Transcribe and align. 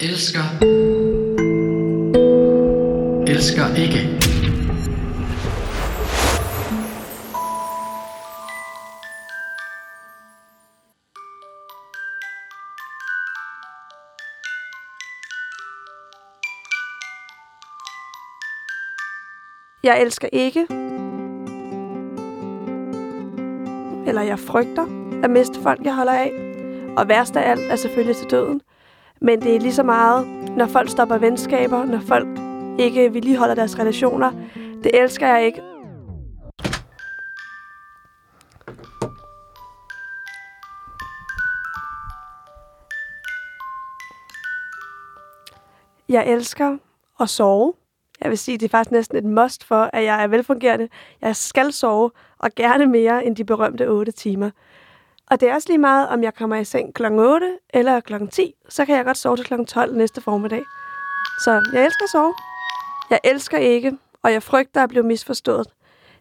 Elsker. 0.00 0.42
Elsker 3.26 3.74
ikke. 3.74 3.98
Jeg 19.82 20.02
elsker 20.02 20.28
ikke. 20.32 20.60
Eller 24.08 24.22
jeg 24.22 24.38
frygter 24.38 24.86
at 25.24 25.30
miste 25.30 25.62
folk, 25.62 25.84
jeg 25.84 25.94
holder 25.94 26.12
af. 26.12 26.32
Og 26.98 27.08
værst 27.08 27.36
af 27.36 27.50
alt 27.50 27.60
er 27.72 27.76
selvfølgelig 27.76 28.16
til 28.16 28.30
døden. 28.30 28.62
Men 29.20 29.42
det 29.42 29.56
er 29.56 29.60
lige 29.60 29.72
så 29.72 29.82
meget, 29.82 30.26
når 30.56 30.66
folk 30.66 30.88
stopper 30.88 31.18
venskaber, 31.18 31.84
når 31.84 32.00
folk 32.00 32.28
ikke 32.78 33.14
vedligeholder 33.14 33.54
deres 33.54 33.78
relationer. 33.78 34.32
Det 34.82 34.90
elsker 35.02 35.26
jeg 35.26 35.46
ikke. 35.46 35.62
Jeg 46.08 46.26
elsker 46.26 46.76
at 47.20 47.28
sove. 47.28 47.74
Jeg 48.20 48.30
vil 48.30 48.38
sige, 48.38 48.58
det 48.58 48.64
er 48.64 48.68
faktisk 48.68 48.92
næsten 48.92 49.16
et 49.16 49.24
must 49.24 49.64
for, 49.64 49.90
at 49.92 50.04
jeg 50.04 50.22
er 50.22 50.26
velfungerende. 50.26 50.88
Jeg 51.20 51.36
skal 51.36 51.72
sove, 51.72 52.10
og 52.38 52.50
gerne 52.56 52.86
mere 52.86 53.26
end 53.26 53.36
de 53.36 53.44
berømte 53.44 53.88
8 53.88 54.12
timer. 54.12 54.50
Og 55.30 55.40
det 55.40 55.48
er 55.48 55.54
også 55.54 55.68
lige 55.68 55.78
meget, 55.78 56.08
om 56.08 56.22
jeg 56.22 56.34
kommer 56.34 56.56
i 56.56 56.64
seng 56.64 56.94
kl. 56.94 57.04
8 57.04 57.58
eller 57.74 58.00
kl. 58.00 58.14
10, 58.30 58.54
så 58.68 58.84
kan 58.84 58.96
jeg 58.96 59.04
godt 59.04 59.16
sove 59.16 59.36
til 59.36 59.46
kl. 59.46 59.64
12 59.64 59.96
næste 59.96 60.20
formiddag. 60.20 60.62
Så 61.44 61.50
jeg 61.72 61.84
elsker 61.84 62.04
at 62.04 62.10
sove. 62.10 62.34
Jeg 63.10 63.20
elsker 63.24 63.58
ikke, 63.58 63.92
og 64.22 64.32
jeg 64.32 64.42
frygter 64.42 64.82
at 64.82 64.88
blive 64.88 65.04
misforstået. 65.04 65.66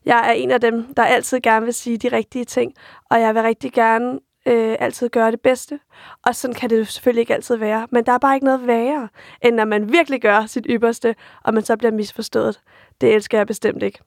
Jeg 0.06 0.28
er 0.28 0.32
en 0.32 0.52
af 0.52 0.62
dem, 0.62 0.94
der 0.94 1.04
altid 1.04 1.40
gerne 1.40 1.66
vil 1.66 1.74
sige 1.74 1.98
de 1.98 2.08
rigtige 2.08 2.46
ting, 2.46 2.74
og 3.10 3.22
jeg 3.22 3.36
vil 3.36 3.44
rigtig 3.44 3.74
gerne 3.74 4.20
øh, 4.48 4.76
altid 4.80 5.10
gøre 5.10 5.32
det 5.32 5.42
bedste. 5.42 5.80
Og 6.26 6.36
sådan 6.36 6.54
kan 6.54 6.70
det 6.70 6.80
jo 6.80 6.86
selvfølgelig 6.86 7.22
ikke 7.22 7.34
altid 7.34 7.56
være. 7.56 7.88
Men 7.92 8.06
der 8.06 8.12
er 8.12 8.18
bare 8.18 8.36
ikke 8.36 8.46
noget 8.46 8.68
værre, 8.68 9.10
end 9.42 9.56
når 9.56 9.66
man 9.66 9.92
virkelig 9.92 10.22
gør 10.22 10.46
sit 10.46 10.66
ypperste, 10.70 11.16
og 11.44 11.54
man 11.54 11.64
så 11.64 11.78
bliver 11.78 11.92
misforstået. 11.92 12.62
Det 13.02 13.14
elsker 13.14 13.38
jeg 13.38 13.48
bestemt 13.48 13.84
ikke. 13.84 14.00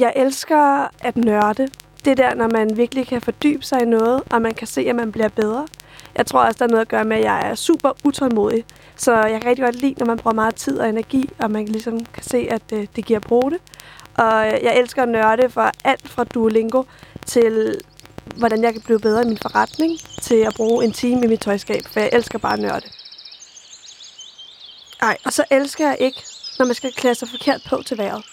Jeg 0.00 0.12
elsker 0.16 0.88
at 1.00 1.16
nørde. 1.16 1.68
Det 2.04 2.16
der, 2.16 2.34
når 2.34 2.48
man 2.48 2.76
virkelig 2.76 3.06
kan 3.06 3.20
fordybe 3.20 3.64
sig 3.64 3.82
i 3.82 3.84
noget, 3.84 4.22
og 4.30 4.42
man 4.42 4.54
kan 4.54 4.66
se, 4.66 4.80
at 4.80 4.96
man 4.96 5.12
bliver 5.12 5.28
bedre. 5.28 5.66
Jeg 6.16 6.26
tror 6.26 6.40
også, 6.40 6.58
der 6.58 6.64
er 6.64 6.68
noget 6.68 6.80
at 6.80 6.88
gøre 6.88 7.04
med, 7.04 7.16
at 7.16 7.24
jeg 7.24 7.50
er 7.50 7.54
super 7.54 7.92
utålmodig. 8.04 8.64
Så 8.96 9.12
jeg 9.12 9.40
kan 9.40 9.50
rigtig 9.50 9.64
godt 9.64 9.76
lide, 9.76 9.94
når 9.98 10.06
man 10.06 10.18
bruger 10.18 10.34
meget 10.34 10.54
tid 10.54 10.78
og 10.78 10.88
energi, 10.88 11.30
og 11.38 11.50
man 11.50 11.64
ligesom 11.64 12.04
kan 12.04 12.22
se, 12.22 12.48
at 12.50 12.62
det, 12.70 12.96
det 12.96 13.04
giver 13.04 13.20
brug 13.20 13.50
det. 13.50 13.60
Og 14.14 14.46
øh, 14.46 14.52
jeg 14.62 14.78
elsker 14.78 15.02
at 15.02 15.08
nørde 15.08 15.50
for 15.50 15.70
alt 15.84 16.08
fra 16.08 16.24
Duolingo 16.24 16.82
til 17.26 17.80
hvordan 18.36 18.62
jeg 18.62 18.72
kan 18.72 18.82
blive 18.82 18.98
bedre 19.00 19.22
i 19.22 19.26
min 19.26 19.38
forretning, 19.38 19.98
til 20.22 20.34
at 20.34 20.54
bruge 20.56 20.84
en 20.84 20.92
time 20.92 21.24
i 21.24 21.28
mit 21.28 21.40
tøjskab, 21.40 21.82
for 21.92 22.00
jeg 22.00 22.10
elsker 22.12 22.38
bare 22.38 22.52
at 22.52 22.60
nørde. 22.60 22.86
Ej, 25.02 25.16
og 25.24 25.32
så 25.32 25.44
elsker 25.50 25.86
jeg 25.86 25.96
ikke, 26.00 26.22
når 26.58 26.66
man 26.66 26.74
skal 26.74 26.92
klæde 26.92 27.14
sig 27.14 27.28
forkert 27.28 27.60
på 27.68 27.82
til 27.86 27.98
vejret. 27.98 28.24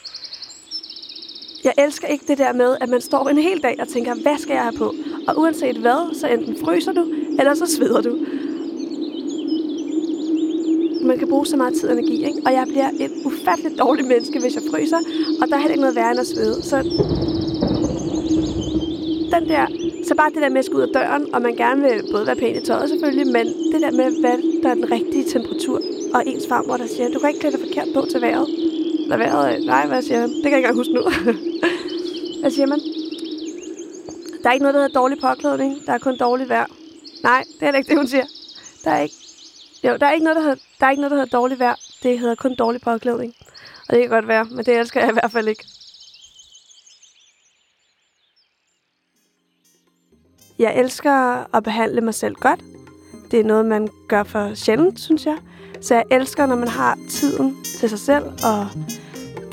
Jeg 1.64 1.73
elsker 1.78 2.08
ikke 2.08 2.25
det 2.28 2.38
der 2.38 2.53
med, 2.53 2.78
at 2.81 2.89
man 2.89 3.02
står 3.02 3.30
en 3.30 3.38
hel 3.38 3.64
dag 3.64 3.75
og 3.80 3.88
tænker, 3.88 4.16
hvad 4.16 4.38
skal 4.38 4.53
jeg 4.53 4.64
have 4.64 4.78
på? 4.78 4.94
Og 5.28 5.38
uanset 5.38 5.78
hvad, 5.78 6.16
så 6.16 6.28
enten 6.28 6.58
fryser 6.66 6.92
du, 6.92 7.06
eller 7.39 7.53
så 7.53 7.66
sveder 7.66 8.02
du. 8.02 8.17
Man 11.08 11.19
kan 11.19 11.28
bruge 11.28 11.45
så 11.45 11.57
meget 11.57 11.73
tid 11.73 11.90
og 11.90 11.97
energi, 11.97 12.25
ikke? 12.25 12.41
Og 12.46 12.53
jeg 12.53 12.66
bliver 12.68 12.90
et 13.00 13.12
ufatteligt 13.25 13.79
dårligt 13.79 14.07
menneske, 14.07 14.40
hvis 14.40 14.56
jeg 14.56 14.63
fryser. 14.72 14.97
Og 15.41 15.47
der 15.47 15.56
er 15.56 15.59
heller 15.59 15.73
ikke 15.73 15.81
noget 15.81 15.96
værre 15.96 16.12
end 16.12 16.19
at 16.19 16.28
svede. 16.28 16.63
Så 16.63 16.78
den 19.34 19.50
der, 19.50 19.66
så 20.07 20.16
bare 20.16 20.29
det 20.29 20.41
der 20.41 20.50
med 20.50 20.59
at 20.59 20.66
skulle 20.66 20.84
ud 20.84 20.88
af 20.88 20.94
døren, 20.94 21.35
og 21.35 21.41
man 21.41 21.56
gerne 21.56 21.81
vil 21.81 22.03
både 22.12 22.25
være 22.28 22.35
pæn 22.35 22.56
i 22.56 22.66
tøjet 22.66 22.90
selvfølgelig, 22.90 23.28
men 23.28 23.46
det 23.73 23.81
der 23.81 23.91
med, 23.91 24.19
hvad 24.19 24.38
der 24.63 24.69
er 24.69 24.73
den 24.73 24.91
rigtige 24.91 25.23
temperatur, 25.23 25.81
og 26.13 26.23
ens 26.28 26.47
farmor, 26.47 26.78
der 26.78 26.88
siger, 26.88 27.09
du 27.09 27.19
kan 27.19 27.29
ikke 27.29 27.40
klæde 27.40 27.57
dig 27.57 27.66
forkert 27.68 27.88
på 27.94 28.06
til 28.12 28.22
vejret. 28.22 28.47
Eller 29.03 29.18
vejret, 29.18 29.66
nej, 29.66 29.88
hvad 29.88 30.02
siger 30.02 30.19
han? 30.19 30.29
Det 30.29 30.44
kan 30.44 30.52
jeg 30.52 30.57
ikke 30.57 30.68
engang 30.68 30.78
huske 30.78 30.94
nu. 30.94 31.02
hvad 32.44 32.52
siger 32.52 32.66
man? 32.66 32.80
Der 34.44 34.50
er 34.50 34.54
ikke 34.54 34.64
noget, 34.64 34.74
der 34.74 34.81
hedder 34.81 35.00
dårlig 35.00 35.18
påklædning. 35.22 35.86
Der 35.86 35.94
er 35.94 35.98
kun 35.98 36.18
dårligt 36.18 36.50
vejr. 36.50 36.66
Nej, 37.24 37.44
det 37.59 37.68
er 37.68 37.74
ikke 37.78 37.90
det, 37.90 37.98
hun 37.98 38.08
siger. 38.08 38.26
Der 38.84 38.92
er 38.92 39.00
ikke, 39.00 39.16
jo, 39.84 39.98
der 39.98 40.06
er 40.08 40.12
ikke 40.12 40.24
noget, 40.24 40.36
der 40.36 40.42
hedder, 40.42 40.56
der 40.80 40.86
er 40.86 40.90
ikke 40.90 41.02
noget, 41.02 41.12
der 41.12 41.18
hedder 41.18 41.38
dårligt 41.38 41.59
vejr. 41.59 41.76
Det 42.03 42.20
hedder 42.20 42.36
kun 42.36 42.56
dårlig 42.56 42.82
påklædning. 42.82 43.34
Og 43.90 43.96
det 43.96 44.02
kan 44.02 44.09
godt 44.09 44.28
være, 44.28 44.46
men 44.46 44.66
det 44.66 44.80
elsker 44.80 45.00
jeg 45.00 45.09
i 45.09 45.14
hvert 45.14 45.32
fald 45.32 45.48
ikke. 45.48 45.66
Jeg 50.59 50.80
elsker 50.80 51.46
at 51.56 51.64
behandle 51.64 52.02
mig 52.02 52.14
selv 52.14 52.36
godt. 52.36 52.59
Det 53.32 53.40
er 53.40 53.44
noget, 53.44 53.66
man 53.66 53.90
gør 54.08 54.24
for 54.24 54.53
sjældent, 54.53 55.00
synes 55.00 55.26
jeg. 55.26 55.38
Så 55.82 55.96
jeg 55.96 56.03
elsker, 56.12 56.46
når 56.46 56.56
man 56.56 56.68
har 56.68 56.98
tiden 57.09 57.58
til 57.80 57.90
sig 57.90 58.00
selv, 58.00 58.26
og 58.26 58.68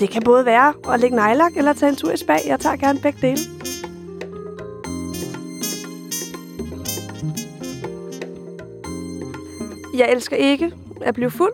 det 0.00 0.10
kan 0.10 0.22
både 0.22 0.44
være 0.44 0.74
at 0.94 1.00
lægge 1.00 1.16
nejlak 1.16 1.56
eller 1.56 1.72
tage 1.72 1.90
en 1.90 1.96
tur 1.96 2.10
i 2.10 2.16
spa. 2.16 2.36
Jeg 2.46 2.60
tager 2.60 2.76
gerne 2.76 3.00
begge 3.00 3.18
dele. 3.22 3.38
Jeg 9.94 10.12
elsker 10.12 10.36
ikke 10.36 10.72
at 11.00 11.14
blive 11.14 11.30
fuld. 11.30 11.52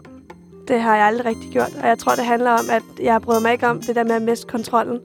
Det 0.68 0.80
har 0.80 0.96
jeg 0.96 1.06
aldrig 1.06 1.26
rigtig 1.26 1.50
gjort, 1.50 1.72
og 1.82 1.88
jeg 1.88 1.98
tror, 1.98 2.14
det 2.14 2.24
handler 2.24 2.50
om, 2.50 2.70
at 2.70 2.82
jeg 3.00 3.22
bryder 3.22 3.40
mig 3.40 3.52
ikke 3.52 3.66
om 3.66 3.80
det 3.80 3.96
der 3.96 4.04
med 4.04 4.14
at 4.14 4.22
miste 4.22 4.46
kontrollen. 4.46 5.00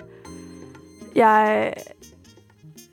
Jeg, 1.15 1.73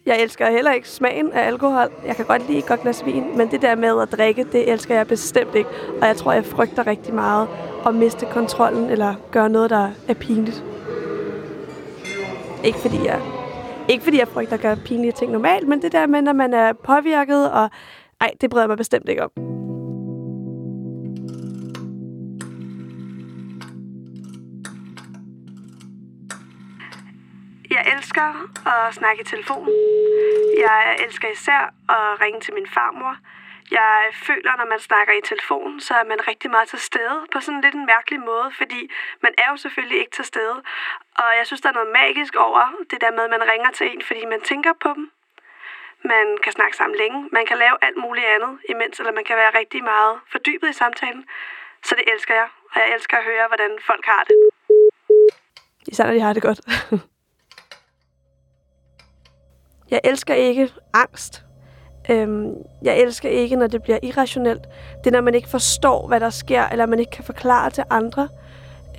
jeg 0.08 0.22
elsker 0.22 0.50
heller 0.50 0.72
ikke 0.72 0.88
smagen 0.88 1.32
af 1.32 1.46
alkohol. 1.46 1.88
Jeg 2.06 2.16
kan 2.16 2.24
godt 2.24 2.46
lide 2.46 2.58
et 2.58 2.66
godt 2.66 2.82
glas 2.82 3.06
vin, 3.06 3.36
men 3.36 3.50
det 3.50 3.62
der 3.62 3.74
med 3.74 4.02
at 4.02 4.12
drikke, 4.12 4.44
det 4.52 4.72
elsker 4.72 4.94
jeg 4.94 5.06
bestemt 5.06 5.54
ikke. 5.54 5.70
Og 6.00 6.06
jeg 6.06 6.16
tror, 6.16 6.32
jeg 6.32 6.44
frygter 6.44 6.86
rigtig 6.86 7.14
meget 7.14 7.48
at 7.86 7.94
miste 7.94 8.26
kontrollen 8.26 8.90
eller 8.90 9.14
gøre 9.30 9.48
noget, 9.48 9.70
der 9.70 9.90
er 10.08 10.14
pinligt. 10.14 10.64
Ikke 12.64 12.78
fordi 12.78 13.04
jeg, 13.04 13.20
ikke 13.88 14.04
fordi 14.04 14.18
jeg 14.18 14.28
frygter 14.28 14.54
at 14.54 14.60
gøre 14.60 14.76
pinlige 14.76 15.12
ting 15.12 15.32
normalt, 15.32 15.68
men 15.68 15.82
det 15.82 15.92
der 15.92 16.06
med, 16.06 16.22
når 16.22 16.32
man 16.32 16.54
er 16.54 16.72
påvirket, 16.72 17.50
og 17.50 17.70
ej, 18.20 18.30
det 18.40 18.50
bryder 18.50 18.62
jeg 18.62 18.68
mig 18.68 18.76
bestemt 18.76 19.08
ikke 19.08 19.22
om. 19.22 19.47
Jeg 27.78 27.92
elsker 27.96 28.28
at 28.72 28.94
snakke 28.94 29.20
i 29.22 29.24
telefon. 29.24 29.68
Jeg 30.66 30.96
elsker 31.04 31.28
især 31.28 31.62
at 31.96 32.20
ringe 32.22 32.40
til 32.40 32.54
min 32.54 32.68
farmor. 32.76 33.14
Jeg 33.70 33.96
føler, 34.28 34.52
når 34.56 34.68
man 34.74 34.80
snakker 34.88 35.12
i 35.14 35.22
telefon, 35.30 35.80
så 35.80 35.92
er 35.94 36.04
man 36.12 36.28
rigtig 36.30 36.50
meget 36.50 36.68
til 36.68 36.78
stede 36.78 37.18
på 37.32 37.40
sådan 37.40 37.60
lidt 37.60 37.74
en 37.74 37.86
mærkelig 37.86 38.20
måde, 38.20 38.48
fordi 38.60 38.80
man 39.24 39.32
er 39.42 39.48
jo 39.52 39.56
selvfølgelig 39.56 39.98
ikke 40.02 40.14
til 40.18 40.24
stede. 40.24 40.56
Og 41.22 41.30
jeg 41.38 41.46
synes, 41.46 41.60
der 41.60 41.68
er 41.68 41.78
noget 41.78 41.96
magisk 42.00 42.34
over 42.46 42.62
det 42.90 42.98
der 43.04 43.12
med, 43.16 43.24
at 43.24 43.30
man 43.36 43.48
ringer 43.52 43.70
til 43.70 43.86
en, 43.92 44.02
fordi 44.08 44.22
man 44.34 44.40
tænker 44.50 44.72
på 44.84 44.90
dem. 44.96 45.04
Man 46.12 46.26
kan 46.44 46.52
snakke 46.52 46.76
sammen 46.76 46.96
længe. 47.02 47.18
Man 47.32 47.46
kan 47.46 47.58
lave 47.64 47.76
alt 47.86 47.98
muligt 48.04 48.26
andet 48.26 48.52
imens, 48.72 48.94
eller 49.00 49.12
man 49.18 49.24
kan 49.28 49.36
være 49.36 49.52
rigtig 49.60 49.80
meget 49.92 50.14
fordybet 50.32 50.68
i 50.70 50.76
samtalen. 50.82 51.24
Så 51.86 51.92
det 51.98 52.04
elsker 52.12 52.34
jeg. 52.34 52.48
Og 52.72 52.76
jeg 52.80 52.88
elsker 52.94 53.16
at 53.16 53.24
høre, 53.24 53.46
hvordan 53.52 53.70
folk 53.90 54.04
har 54.12 54.22
det. 54.28 54.34
Især 55.92 56.04
når 56.04 56.12
de 56.12 56.20
har 56.20 56.32
det 56.32 56.42
godt. 56.42 56.60
Jeg 59.90 60.00
elsker 60.04 60.34
ikke 60.34 60.68
angst. 60.94 61.44
Øhm, 62.10 62.54
jeg 62.82 62.98
elsker 62.98 63.28
ikke, 63.28 63.56
når 63.56 63.66
det 63.66 63.82
bliver 63.82 63.98
irrationelt. 64.02 64.62
Det 64.98 65.06
er, 65.06 65.10
når 65.10 65.20
man 65.20 65.34
ikke 65.34 65.48
forstår, 65.48 66.06
hvad 66.06 66.20
der 66.20 66.30
sker, 66.30 66.64
eller 66.68 66.86
man 66.86 66.98
ikke 66.98 67.10
kan 67.10 67.24
forklare 67.24 67.70
til 67.70 67.84
andre. 67.90 68.28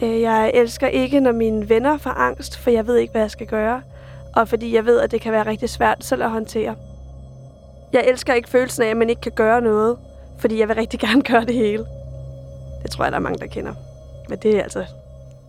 Øh, 0.02 0.22
jeg 0.22 0.52
elsker 0.54 0.88
ikke, 0.88 1.20
når 1.20 1.32
mine 1.32 1.70
venner 1.70 1.98
får 1.98 2.10
angst, 2.10 2.58
for 2.58 2.70
jeg 2.70 2.88
ved 2.88 2.96
ikke, 2.96 3.12
hvad 3.12 3.22
jeg 3.22 3.32
skal 3.32 3.48
gøre. 3.48 3.82
Og 4.36 4.48
fordi 4.48 4.76
jeg 4.76 4.86
ved, 4.86 5.00
at 5.00 5.12
det 5.12 5.22
kan 5.22 5.32
være 5.32 5.46
rigtig 5.46 5.70
svært 5.70 6.06
selv 6.06 6.24
at 6.24 6.30
håndtere. 6.30 6.76
Jeg 7.94 8.06
elsker 8.08 8.34
ikke 8.34 8.50
følelsen 8.50 8.84
af, 8.84 8.88
at 8.88 8.98
man 8.98 9.10
ikke 9.10 9.22
kan 9.22 9.32
gøre 9.32 9.62
noget, 9.62 9.98
fordi 10.40 10.60
jeg 10.60 10.68
vil 10.68 10.76
rigtig 10.76 11.00
gerne 11.10 11.22
gøre 11.22 11.46
det 11.46 11.56
hele. 11.56 11.86
Det 12.84 12.92
tror 12.92 13.04
jeg, 13.04 13.12
der 13.12 13.18
er 13.18 13.22
mange, 13.22 13.40
der 13.40 13.48
kender. 13.48 13.74
Men 14.30 14.40
det 14.40 14.58
er 14.58 14.64
altså, 14.64 14.86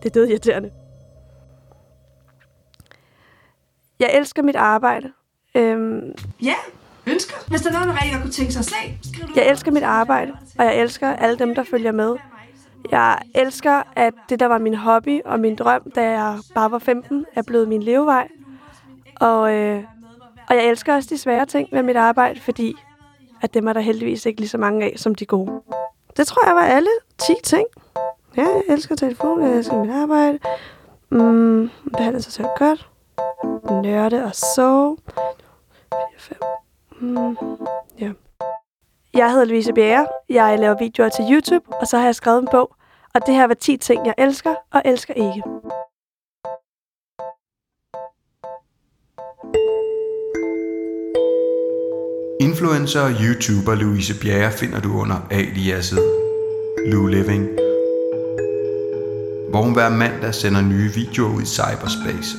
det 0.03 0.09
er 0.09 0.13
død 0.13 0.27
irriterende. 0.27 0.71
Jeg 3.99 4.09
elsker 4.13 4.43
mit 4.43 4.55
arbejde. 4.55 5.11
Øhm, 5.55 6.13
Ja, 6.41 6.53
ønsker. 7.07 7.35
Hvis 7.47 7.61
der 7.61 7.69
er 7.69 7.73
noget, 7.73 7.87
man 7.87 7.95
rigtig 8.03 8.21
kunne 8.21 8.31
tænke 8.31 8.51
sig 8.53 8.59
at 8.59 8.65
se, 8.65 8.75
jeg 9.35 9.49
elsker 9.49 9.71
mit 9.71 9.83
arbejde, 9.83 10.31
og 10.59 10.65
jeg 10.65 10.75
elsker 10.81 11.07
alle 11.15 11.39
dem, 11.39 11.55
der 11.55 11.63
følger 11.63 11.91
med. 11.91 12.15
Jeg 12.91 13.17
elsker, 13.35 13.83
at 13.95 14.13
det, 14.29 14.39
der 14.39 14.45
var 14.45 14.57
min 14.57 14.73
hobby 14.73 15.21
og 15.25 15.39
min 15.39 15.55
drøm, 15.55 15.91
da 15.95 16.09
jeg 16.09 16.37
bare 16.55 16.71
var 16.71 16.79
15, 16.79 17.25
er 17.35 17.41
blevet 17.41 17.67
min 17.67 17.83
levevej. 17.83 18.27
Og, 19.19 19.53
øh, 19.53 19.83
og 20.49 20.55
jeg 20.55 20.65
elsker 20.65 20.95
også 20.95 21.09
de 21.09 21.17
svære 21.17 21.45
ting 21.45 21.69
ved 21.71 21.83
mit 21.83 21.95
arbejde, 21.95 22.39
fordi 22.39 22.75
at 23.41 23.53
dem 23.53 23.67
er 23.67 23.73
der 23.73 23.79
heldigvis 23.81 24.25
ikke 24.25 24.39
lige 24.39 24.49
så 24.49 24.57
mange 24.57 24.85
af, 24.85 24.93
som 24.97 25.15
de 25.15 25.25
gode. 25.25 25.61
Det 26.17 26.27
tror 26.27 26.47
jeg 26.47 26.55
var 26.55 26.61
alle 26.61 26.89
10 27.17 27.33
ting. 27.43 27.65
Ja, 28.37 28.41
jeg 28.41 28.63
elsker 28.69 28.95
telefon, 28.95 29.41
jeg 29.41 29.51
elsker 29.57 29.83
mit 29.83 29.91
arbejde. 29.91 30.39
Mm, 31.09 31.69
behandle 31.97 32.21
sig 32.21 32.33
selv 32.33 32.47
godt. 32.57 32.89
Nørde 33.83 34.23
og 34.23 34.35
sove. 34.55 34.97
Mm, 37.01 37.37
ja. 37.99 38.11
Jeg 39.13 39.31
hedder 39.31 39.45
Louise 39.45 39.73
Bjerre. 39.73 40.07
Jeg 40.29 40.59
laver 40.59 40.75
videoer 40.79 41.09
til 41.09 41.25
YouTube, 41.31 41.65
og 41.81 41.87
så 41.87 41.97
har 41.97 42.05
jeg 42.05 42.15
skrevet 42.15 42.39
en 42.39 42.47
bog. 42.51 42.75
Og 43.13 43.21
det 43.25 43.33
her 43.35 43.47
var 43.47 43.53
10 43.53 43.77
ting, 43.77 44.05
jeg 44.05 44.13
elsker 44.17 44.55
og 44.71 44.81
elsker 44.85 45.13
ikke. 45.13 45.43
Influencer 52.39 53.01
og 53.01 53.11
YouTuber 53.23 53.75
Louise 53.75 54.19
Bjerre 54.21 54.51
finder 54.51 54.79
du 54.79 54.99
under 55.01 55.27
aliaset 55.31 55.99
Lou 56.85 57.07
Living, 57.07 57.43
hvor 59.49 59.61
hun 59.61 59.73
hver 59.73 59.89
mandag 59.89 60.33
sender 60.33 60.61
nye 60.61 60.89
videoer 60.95 61.35
ud 61.35 61.41
i 61.41 61.45
cyberspace. 61.45 62.31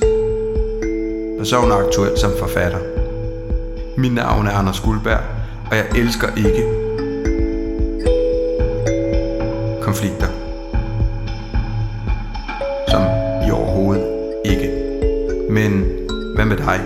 Og 1.39 1.45
så 1.45 1.57
er 1.57 1.61
hun 1.61 1.71
aktuel 1.71 2.17
som 2.17 2.31
forfatter. 2.39 3.02
Mit 3.97 4.13
navn 4.13 4.47
er 4.47 4.51
Anders 4.51 4.79
Guldberg, 4.79 5.19
og 5.71 5.75
jeg 5.77 5.85
elsker 5.95 6.27
ikke 6.37 6.63
konflikter. 9.81 10.27
Som 12.87 13.01
i 13.47 13.51
overhovedet 13.51 14.05
ikke. 14.45 14.71
Men 15.49 15.85
hvad 16.35 16.45
med 16.45 16.57
dig? 16.57 16.79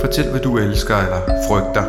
Fortæl, 0.00 0.30
hvad 0.30 0.40
du 0.40 0.58
elsker 0.58 0.96
eller 0.96 1.20
frygter. 1.48 1.84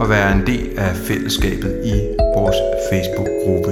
Og 0.00 0.08
vær 0.08 0.32
en 0.32 0.46
del 0.46 0.78
af 0.78 0.96
fællesskabet 0.96 1.80
i 1.84 1.94
vores 2.36 2.56
Facebook-gruppe. 2.90 3.70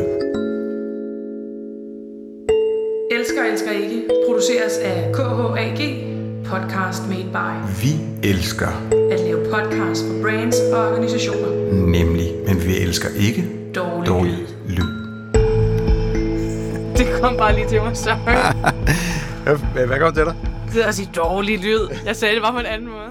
Elsker 3.11 3.43
elsker 3.53 3.71
ikke 3.71 4.03
produceres 4.27 4.79
af 4.79 5.12
KHAG 5.15 6.13
Podcast 6.46 7.08
Made 7.08 7.29
by 7.32 7.82
Vi 7.82 7.93
elsker 8.29 8.69
at 9.12 9.20
lave 9.20 9.44
podcast 9.50 10.02
for 10.06 10.23
brands 10.23 10.56
og 10.73 10.88
organisationer. 10.88 11.73
nemlig, 11.73 12.31
men 12.46 12.64
vi 12.64 12.76
elsker 12.79 13.08
ikke 13.17 13.44
Dårlig, 13.75 14.08
dårlig 14.08 14.32
lyd. 14.69 14.76
lyd. 14.76 14.85
Det 16.99 17.20
kom 17.20 17.37
bare 17.37 17.55
lige 17.55 17.69
til 17.69 17.82
mig, 17.82 17.96
sorry. 17.96 18.55
Hvad 19.87 19.99
kom 20.00 20.14
til 20.14 20.25
dig? 20.25 20.35
Det 20.73 20.82
er 20.85 20.87
at 20.88 20.94
sige 20.94 21.08
dårlig 21.17 21.58
lyd. 21.58 21.81
Jeg 22.06 22.17
sagde 22.17 22.35
det 22.35 22.43
bare 22.43 22.52
på 22.52 22.58
en 22.58 22.67
anden 22.67 22.88
måde. 22.88 23.08